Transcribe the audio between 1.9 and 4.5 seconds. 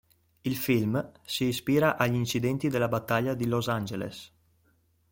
agli incidenti della battaglia di Los Angeles.